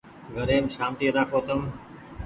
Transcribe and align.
گھريم 0.35 0.65
سآنتي 0.75 1.07
رآکو 1.15 1.39
تم۔ 1.47 1.61